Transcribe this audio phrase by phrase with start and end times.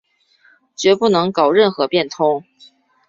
[0.75, 2.43] 决不能搞任何变通